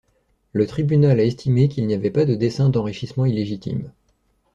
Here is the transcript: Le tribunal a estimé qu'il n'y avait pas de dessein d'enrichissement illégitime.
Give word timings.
Le 0.51 0.65
tribunal 0.65 1.19
a 1.19 1.23
estimé 1.23 1.69
qu'il 1.69 1.85
n'y 1.85 1.93
avait 1.93 2.09
pas 2.09 2.25
de 2.25 2.33
dessein 2.33 2.69
d'enrichissement 2.69 3.23
illégitime. 3.27 3.91